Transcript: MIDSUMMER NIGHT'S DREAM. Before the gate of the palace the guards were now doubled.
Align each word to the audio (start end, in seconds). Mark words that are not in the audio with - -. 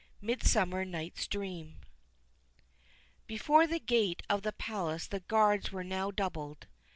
MIDSUMMER 0.19 0.83
NIGHT'S 0.83 1.27
DREAM. 1.27 1.77
Before 3.27 3.67
the 3.67 3.77
gate 3.77 4.23
of 4.31 4.41
the 4.41 4.51
palace 4.53 5.05
the 5.05 5.19
guards 5.19 5.71
were 5.71 5.83
now 5.83 6.09
doubled. 6.09 6.65